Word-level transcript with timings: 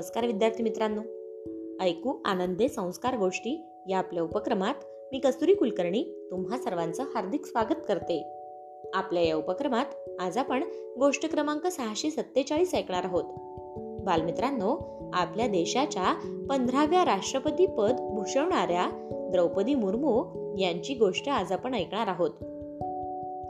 नमस्कार 0.00 0.26
विद्यार्थी 0.26 0.62
मित्रांनो. 0.62 1.00
ऐकू 1.84 2.12
आनंदे 2.24 2.68
संस्कार 2.68 3.16
गोष्टी 3.16 3.64
या 3.88 3.98
आपल्या 3.98 4.22
उपक्रमात 4.22 4.74
मी 5.12 5.18
कस्तुरी 5.18 5.54
कुलकर्णी 5.54 6.28
तुम्हा 6.30 6.58
सर्वांचं 6.58 7.02
हार्दिक 7.02 7.46
स्वागत 7.46 7.74
करते. 7.88 8.24
आपल्या 8.94 9.22
या 9.22 9.36
उपक्रमात 9.36 9.84
आज 10.20 10.38
आपण 10.38 10.64
गोष्ट 10.98 11.30
क्रमांक 11.30 11.66
सहाशे 11.66 12.10
सत्तेचाळीस 12.10 12.74
ऐकणार 12.74 13.04
आहोत. 13.04 13.24
बालमित्रांनो 14.04 14.78
आपल्या 15.12 15.46
देशाच्या 15.46 16.14
पंधराव्या 16.50 17.04
राष्ट्रपती 17.04 17.66
पद 17.66 17.96
भूषवणाऱ्या 18.00 18.90
द्रौपदी 19.32 19.74
मुर्मू 19.74 20.24
यांची 20.58 20.94
गोष्ट 20.94 21.28
आज 21.28 21.52
आपण 21.52 21.74
ऐकणार 21.74 22.06
आहोत. 22.06 22.30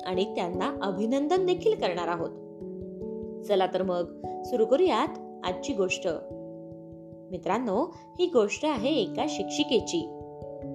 आणि 0.07 0.35
त्यांना 0.35 0.79
अभिनंदन 0.83 1.47
देखील 1.47 1.75
करणार 1.75 2.09
आहोत. 2.09 2.31
चला 3.45 3.67
तर 3.67 3.83
मग 3.83 4.21
सुरू 4.45 4.67
करूयात 4.67 5.09
आजची 5.45 5.73
गोष्ट. 5.73 6.09
मित्रांनो 7.31 7.95
ही 8.19 8.27
गोष्ट 8.27 8.65
आहे 8.65 8.91
एका 8.91 9.25
शिक्षिकेची 9.29 9.99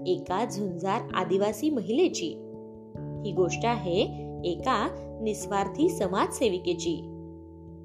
एका 0.07 0.45
झुंजार 0.45 1.01
आदिवासी 1.13 1.69
महिलेची. 1.69 2.27
ही 3.25 3.31
गोष्ट 3.31 3.65
आहे 3.65 4.01
एका 4.43 4.87
निस्वार्थी 5.21 5.89
समाजसेविकेची 5.89 6.93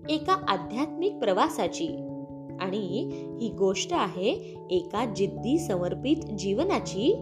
एका 0.08 0.32
आध्यात्मिक 0.48 1.14
प्रवासाची. 1.14 1.88
आणि 2.60 3.08
ही 3.40 3.48
गोष्ट 3.58 3.88
आहे 3.92 4.56
एका 4.70 5.04
जिद्दी 5.04 5.58
समर्पित 5.58 6.16
जीवनाची 6.16 7.14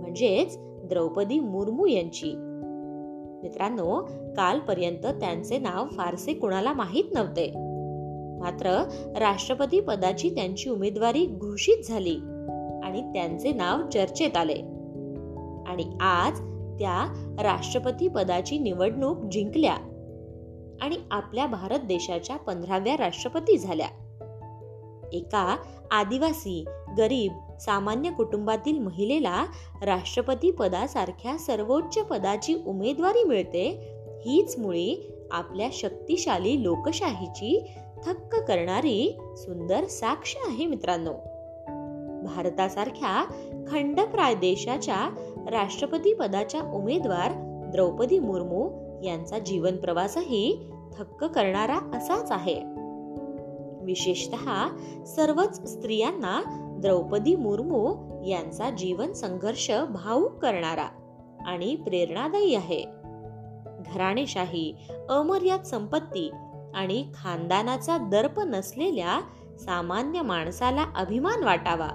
म्हणजेच 0.00 0.56
द्रौपदी 0.60 1.40
मुर्मू 1.40 1.86
यांची. 1.86 2.32
मित्रांनो 3.42 4.02
कालपर्यंत 4.36 5.06
त्यांचे 5.06 5.58
नाव 5.58 5.84
फारसे 5.84 6.34
कुणाला 6.34 6.72
माहीत 6.72 7.04
नव्हते. 7.14 7.71
मात्र 8.42 8.68
राष्ट्रपती 9.18 9.80
पदाची 9.80 10.30
त्यांची 10.30 10.70
उमेदवारी 10.70 11.26
घोषित 11.26 11.84
झाली 11.84 12.16
आणि 12.84 13.02
त्यांचे 13.02 13.52
नाव 13.52 13.88
चर्चेत 13.88 14.36
आले. 14.36 14.60
आणि 15.66 15.96
आज 16.00 16.38
त्या 16.78 17.14
राष्ट्रपती 17.42 18.08
पदाची 18.08 18.58
निवडणूक 18.58 19.24
जिंकल्या 19.24 19.74
आणि 20.80 20.96
आपल्या 21.10 21.46
भारत 21.46 21.78
देशाच्या 21.78 22.36
पंधराव्या 22.36 22.96
राष्ट्रपती 22.96 23.58
झाल्या. 23.58 23.86
एका 25.12 25.56
आदिवासी 25.90 26.64
गरीब 26.98 27.32
सामान्य 27.60 28.10
कुटुंबातील 28.10 28.78
महिलेला 28.78 29.44
राष्ट्रपती 29.82 30.50
पदासारख्या 30.50 31.38
सर्वोच्च 31.38 31.98
पदाची 31.98 32.54
उमेदवारी 32.66 33.24
मिळते 33.24 33.92
हीच 34.26 34.58
मुळी 34.58 35.12
आपल्या 35.30 35.68
शक्तिशाली 35.72 36.62
लोकशाहीची 36.62 37.70
थक्क 38.06 38.36
करणारी 38.36 39.18
सुंदर 39.36 39.84
साक्ष 39.84 40.36
आहे 40.48 40.66
मित्रांनो. 40.66 41.12
भारतासारख्या 42.24 43.24
खंडप्राय 43.68 44.34
देशाच्या 44.34 45.10
राष्ट्रपती 45.50 46.14
पदाच्या 46.14 46.60
उमेदवार 46.60 47.32
द्रौपदी 47.70 48.18
मुर्मू 48.18 48.70
यांचा 49.04 49.38
जीवन 49.38 49.76
प्रवासही 49.76 50.70
थक्क 50.98 51.24
करणारा 51.24 51.78
असाच 51.94 52.32
आहे. 52.32 52.60
विशेषत 53.84 54.34
सर्वच 55.06 55.72
स्त्रियांना 55.72 56.42
द्रौपदी 56.80 57.36
मुर्मू 57.36 57.94
यांचा 58.26 58.70
जीवन 58.70 59.12
संघर्ष 59.12 59.70
भावूक 59.70 60.32
करणारा 60.32 60.88
आणि 61.46 61.76
प्रेरणादायी 61.76 62.54
आहे. 62.54 62.84
घराणेशाही 63.86 64.76
अमर्याद 65.08 65.62
संपत्ती 65.62 66.30
आणि 66.74 67.04
खानदानाचा 67.14 67.98
दर्प 67.98 68.40
नसलेल्या 68.40 69.20
सामान्य 69.58 70.22
माणसाला 70.22 70.86
अभिमान 70.94 71.42
वाटावा 71.42 71.88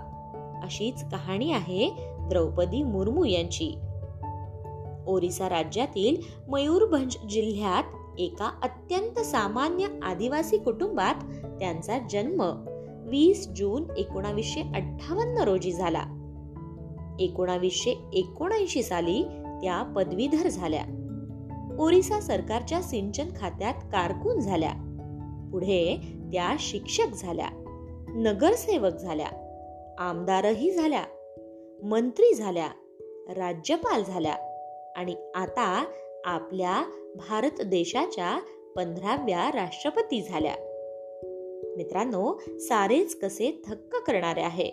अशीच 0.64 1.10
कहाणी 1.12 1.52
आहे 1.52 1.90
द्रौपदी 2.30 2.84
मुर्मू 2.84 3.24
यांची. 3.24 3.78
ओरिसा 5.08 5.50
राज्यातील 5.50 6.16
मयूरभंज 6.48 7.18
जिल्ह्यात 7.30 7.84
एका 8.20 8.52
अत्यंत 8.64 9.20
सामान्य 9.20 9.88
आदिवासी 10.04 10.58
कुटुंबात 10.58 11.16
त्यांचा 11.60 11.98
जन्म 12.10 12.64
वीस 13.10 13.48
जून 13.48 13.84
एकोणावीसशे 13.98 14.62
अठ्ठावन्न 14.62 15.38
रोजी 15.38 15.72
झाला. 15.72 16.04
एकोणावीसशे 17.20 17.92
एकोणऐंशी 18.14 18.84
साली 18.84 19.24
त्या 19.62 19.94
पदवीधर 19.96 20.48
झाल्या. 20.48 20.97
ओरिसा 21.80 22.20
सरकारच्या 22.20 22.82
सिंचन 22.82 23.26
खात्यात 23.38 23.74
कारकून 23.74 24.40
झाल्या. 24.40 24.72
पुढे 25.52 25.98
त्या 26.34 26.56
शिक्षक 26.60 27.16
झाल्या 27.16 27.48
नगरसेवक 28.10 28.94
झाल्या 28.94 29.28
आमदारही 30.00 30.72
झाल्या 30.72 31.04
मंत्री 31.84 32.34
झाल्या 32.34 32.68
राज्यपाल 33.30 34.04
झाल्या 34.04 34.34
आणि 34.96 35.16
आता 35.36 35.86
आपल्या 36.26 36.84
भारत 37.16 37.62
देशाच्या 37.62 38.40
पंधराव्या 38.76 39.52
राष्ट्रपती 39.54 40.22
झाल्या. 40.22 40.56
मित्रांनो 41.78 42.42
सारेच 42.60 43.20
कसे 43.20 43.62
थक्क 43.68 43.96
करणारे 43.96 44.42
आहे. 44.42 44.72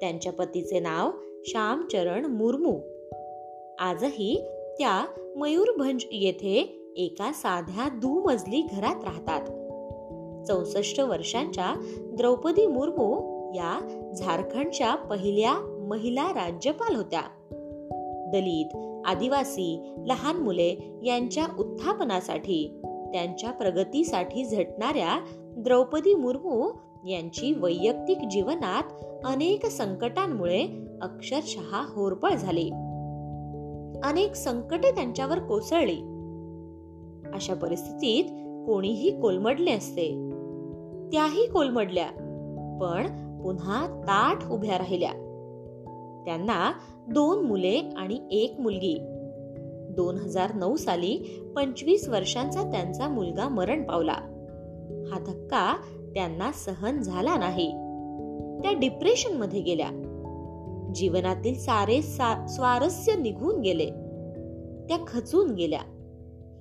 त्यांच्या 0.00 0.32
पतीचे 0.32 0.80
नाव 0.80 1.10
श्यामचरण 1.44 2.24
मुर्मू. 2.24 2.78
आजही 3.78 4.48
त्या 4.78 5.04
मयूरभंज 5.36 6.04
येथे 6.12 6.82
एका 6.96 7.32
साध्या 7.32 7.88
दुमजली 7.88 8.60
घरात 8.60 9.04
राहतात. 9.04 9.40
चौसष्ट 10.46 11.00
वर्षांच्या 11.00 11.74
द्रौपदी 11.98 12.66
मुर्मू 12.66 13.14
या 13.54 14.02
झारखंडच्या 14.16 14.94
पहिल्या 14.94 15.54
महिला 15.88 16.28
राज्यपाल 16.28 16.96
होत्या. 16.96 17.20
दलित 18.32 19.00
आदिवासी 19.06 19.94
लहान 20.06 20.36
मुले 20.36 21.00
यांच्या 21.02 21.46
उत्थापनासाठी 21.58 22.80
त्यांच्या 23.12 23.50
प्रगतीसाठी 23.50 24.44
झटणाऱ्या 24.44 25.20
द्रौपदी 25.36 26.14
मुर्मू 26.14 26.70
यांची 27.08 27.52
वैयक्तिक 27.52 28.18
जीवनात 28.30 28.82
अनेक 29.24 29.66
संकटांमुळे 29.66 30.66
अक्षरशः 31.02 31.84
होरपळ 31.88 32.30
झाली. 32.30 32.70
अनेक 34.04 34.34
संकटे 34.34 34.90
त्यांच्यावर 34.90 35.38
कोसळली. 35.38 35.96
अशा 37.34 37.54
परिस्थितीत 37.54 38.24
कोणीही 38.66 39.20
कोलमडले 39.20 39.70
असते. 39.70 40.30
त्याही 41.12 41.46
कोलमडल्या 41.46 42.06
पण 42.80 43.06
पुन्हा 43.42 43.86
ताठ 43.86 44.50
उभ्या 44.50 44.78
राहिल्या. 44.78 45.10
त्यांना 46.26 46.72
दोन 47.08 47.46
मुले 47.46 47.80
आणि 47.96 48.18
एक 48.30 48.60
मुलगी. 48.60 48.98
दोन 49.90 50.16
हजार 50.16 50.54
नऊ 50.54 50.76
साली 50.76 51.42
पंचवीस 51.56 52.08
वर्षांचा 52.08 52.62
त्यांचा 52.62 53.08
मुलगा 53.08 53.48
मरण 53.48 53.82
पावला. 53.82 54.16
हा 55.10 55.18
धक्का 55.18 55.76
त्यांना 56.14 56.52
सहन 56.52 57.02
झाला 57.02 57.36
नाही. 57.36 57.70
त्या 58.62 58.72
डिप्रेशनमध्ये 58.72 59.60
गेल्या. 59.60 60.05
जीवनातील 60.94 61.58
सारे 61.58 62.02
स्वारस्य 62.48 63.14
निघून 63.14 63.60
गेले. 63.60 63.90
त्या 64.88 64.96
खचून 65.06 65.54
गेल्या. 65.54 65.80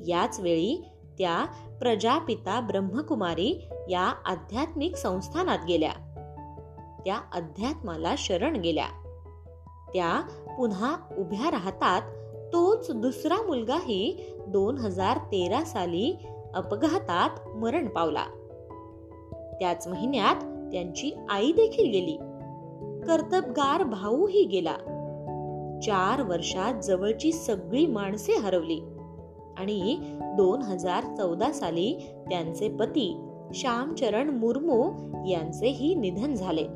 याच 0.07 0.39
वेळी 0.39 0.83
त्या 1.17 1.45
प्रजापिता 1.79 2.59
ब्रह्मकुमारी 2.59 3.67
या 3.89 4.13
आध्यात्मिक 4.25 4.95
संस्थानात 4.95 5.59
गेल्या. 5.67 5.91
त्या 7.05 7.17
अध्यात्माला 7.33 8.15
शरण 8.17 8.55
गेल्या. 8.55 8.87
त्या 9.93 10.21
पुन्हा 10.57 10.95
उभ्या 11.17 11.51
राहतात 11.51 12.01
तोच 12.53 12.91
दुसरा 12.91 13.35
मुलगाही 13.35 14.33
दोन 14.47 14.77
हजार 14.77 15.17
तेरा 15.17 15.63
साली 15.63 16.15
अपघातात 16.55 17.47
मरण 17.47 17.87
पावला. 17.87 18.25
त्याच 19.59 19.87
महिन्यात 19.87 20.35
त्यांची 20.71 21.17
आई 21.29 21.51
देखील 21.51 21.91
गेली. 21.91 22.17
कर्तबगार 23.07 23.83
भाऊही 23.83 24.43
गेला. 24.43 24.75
चार 25.83 26.21
वर्षात 26.21 26.73
जवळची 26.81 27.31
सगळी 27.31 27.85
माणसे 27.85 28.33
हरवली. 28.33 28.79
आणि 29.57 29.97
दोन 30.21 30.61
हजार 30.61 31.03
चौदा 31.15 31.51
साली 31.51 31.93
त्यांचे 32.29 32.69
पती 32.69 33.17
श्यामचरण 33.53 34.29
मुर्मू 34.29 34.91
यांचेही 35.27 35.95
निधन 35.95 36.33
झाले. 36.33 36.67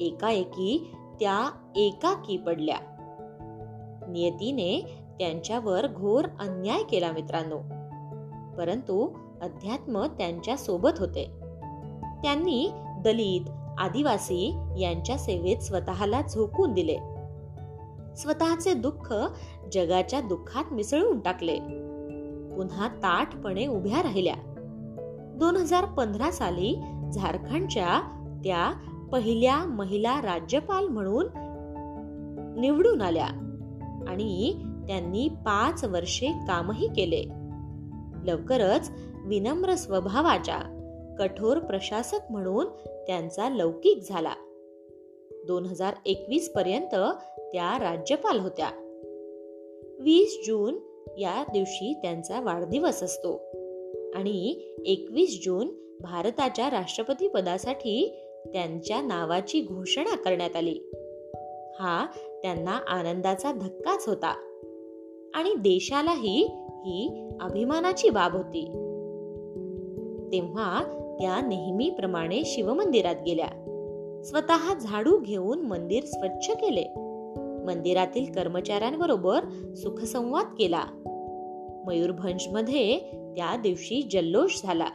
एकाएकी 0.00 0.90
त्या 1.20 1.50
एकाकी 1.76 2.36
पडल्या. 2.36 2.76
नियतीने 4.08 4.80
त्यांच्यावर 5.18 5.86
घोर 5.86 6.24
अन्याय 6.40 6.82
केला 6.82 7.12
मित्रांनो. 7.12 7.58
परंतु 8.58 9.08
अध्यात्म 9.42 10.04
त्यांच्यासोबत 10.04 10.90
होते. 10.98 11.24
त्यांनी 12.22 12.70
दलित 13.04 13.50
आदिवासी 13.78 14.56
यांच्या 14.78 15.18
सेवेत 15.18 15.56
स्वतःला 15.56 16.20
झोकून 16.20 16.72
दिले. 16.72 16.96
स्वतःचे 18.16 18.74
दुःख 18.74 19.14
जगाच्या 19.72 20.20
दुःखात 20.20 20.72
मिसळून 20.72 21.20
टाकले. 21.20 21.58
पुन्हा 22.56 22.88
ताटपणे 22.88 23.66
उभ्या 23.66 24.02
राहिल्या. 24.02 24.34
दोन 25.36 25.56
हजार 25.56 25.84
पंधरा 25.84 26.30
साली 26.30 26.82
झारखंडच्या 27.14 28.00
त्या 28.44 28.72
पहिल्या 29.12 29.58
महिला 29.58 30.20
राज्यपाल 30.22 30.88
म्हणून 30.88 31.26
निवडून 32.60 33.00
आल्या 33.00 33.26
आणि 34.08 34.58
त्यांनी 34.88 35.28
पाच 35.28 35.84
वर्षे 35.84 36.26
कामही 36.26 36.88
केले. 36.88 37.24
लवकरच 38.24 38.90
विनम्र 39.24 39.74
स्वभावाच्या 39.74 40.83
कठोर 41.18 41.58
प्रशासक 41.58 42.18
म्हणून 42.30 42.66
त्यांचा 43.06 43.48
लौकिक 43.48 43.98
झाला. 44.08 44.34
दोन 45.46 45.66
हजार 45.66 45.94
एकवीस 46.06 46.52
पर्यंत 46.52 46.94
त्या 47.38 47.78
राज्यपाल 47.78 48.40
होत्या. 48.40 48.70
वीस 50.00 50.44
जून 50.46 50.74
या 51.18 51.44
दिवशी 51.52 51.94
त्यांचा 52.02 52.40
वाढदिवस 52.40 53.02
असतो 53.02 53.32
आणि 54.14 54.60
एकवीस 54.86 55.40
जून 55.44 55.68
भारताच्या 56.00 56.70
राष्ट्रपती 56.70 57.28
पदासाठी 57.28 58.20
त्यांच्या 58.52 59.02
नावाची 59.02 59.60
घोषणा 59.60 60.16
करण्यात 60.16 60.56
आली. 60.56 60.80
हा 61.80 62.06
त्यांना 62.42 62.80
आनंदाचा 62.88 63.52
धक्काच 63.52 64.08
होता 64.08 64.34
आणि 65.34 65.54
देशालाही 65.54 66.46
ही 66.84 67.28
अभिमानाची 67.40 68.10
बाब 68.10 68.36
होती. 68.36 68.64
तेव्हा 70.32 71.00
त्या 71.20 71.40
नेहमीप्रमाणे 71.40 72.42
शिवमंदिरात 72.44 73.14
गेल्या. 73.26 73.48
स्वतः 74.24 74.78
झाडू 74.78 75.18
घेऊन 75.18 75.60
मंदिर 75.60 76.04
स्वच्छ 76.04 76.50
केले. 76.50 76.84
मंदिरातील 77.64 78.32
कर्मचाऱ्यांबरोबर 78.32 79.40
सुखसंवाद 79.76 80.46
केला. 80.58 80.84
मयूरभंजमध्ये 81.86 82.98
त्या 83.36 83.56
दिवशी 83.56 84.08
जल्लोष 84.12 84.62
झाला. 84.62 84.86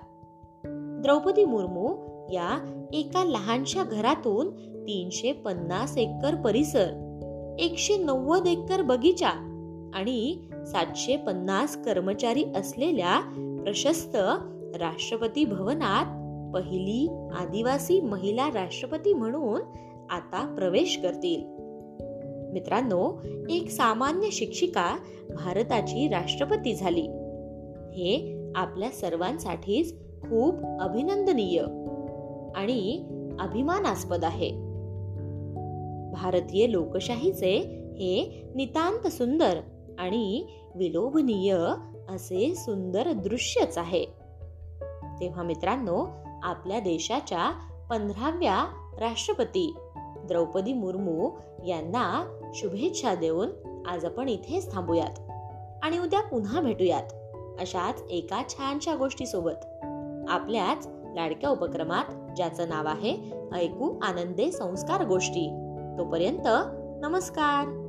द्रौपदी 1.01 1.45
मुर्मू 1.45 1.87
या 2.33 2.85
एका 2.93 3.23
लहानशा 3.23 3.83
घरातून 3.83 4.49
तीनशे 4.87 5.31
पन्नास 5.31 5.97
एकर 5.97 6.35
परिसर 6.35 6.87
एकशे 7.59 7.97
नव्वद 7.97 8.47
एकर 8.47 8.81
बगीचा 8.81 9.29
आणि 9.93 10.37
सातशे 10.67 11.17
पन्नास 11.17 11.83
कर्मचारी 11.83 12.43
असलेल्या 12.55 13.19
प्रशस्त 13.63 14.17
राष्ट्रपती 14.75 15.45
भवनात 15.45 16.05
पहिली 16.53 17.27
आदिवासी 17.33 18.01
महिला 18.01 18.47
राष्ट्रपती 18.47 19.13
म्हणून 19.13 19.61
आता 20.09 20.55
प्रवेश 20.57 20.99
करतील. 21.03 21.43
मित्रांनो 22.53 23.21
एक 23.49 23.69
सामान्य 23.69 24.27
शिक्षिका 24.31 24.97
भारताची 25.29 26.07
राष्ट्रपती 26.07 26.73
झाली. 26.75 27.07
हे 27.91 28.35
आपल्या 28.55 28.89
सर्वांसाठीच 28.89 29.93
खूप 29.99 30.55
अभिनंदनीय 30.81 31.61
आणि 32.55 33.03
अभिमानास्पद 33.39 34.23
आहे. 34.23 34.49
भारतीय 36.11 36.71
लोकशाहीचे 36.71 37.57
हे 37.91 38.45
नितांत 38.55 39.07
सुंदर 39.07 39.57
आणि 39.99 40.45
विलोभनीय 40.75 41.57
असे 42.09 42.55
सुंदर 42.55 43.11
दृश्यच 43.11 43.77
आहे. 43.77 44.18
तेव्हा 45.21 45.43
मित्रांनो 45.43 46.07
आपल्या 46.43 46.79
देशाच्या 46.79 47.51
पंधराव्या 47.89 48.65
राष्ट्रपती 48.99 49.75
द्रौपदी 49.97 50.73
मुर्मू 50.73 51.29
यांना 51.67 52.37
शुभेच्छा 52.53 53.15
देऊन 53.15 53.49
आज 53.87 54.05
आपण 54.05 54.29
इथेच 54.29 54.73
थांबूयात 54.73 55.31
आणि 55.83 55.99
उद्या 55.99 56.21
पुन्हा 56.21 56.61
भेटूयात 56.61 57.03
अशाच 57.59 58.03
एका 58.09 58.43
छानशा 58.49 58.95
गोष्टीसोबत. 58.95 59.85
आपल्याच 60.29 60.87
लाडक्या 60.87 61.49
उपक्रमात 61.49 62.35
ज्याचं 62.35 62.69
नाव 62.69 62.87
आहे 62.87 63.33
ऐकू 63.53 63.99
आनंदे 64.01 64.51
संस्कार 64.51 65.05
गोष्टी. 65.05 65.49
तोपर्यंत 65.97 66.47
नमस्कार! 67.05 67.88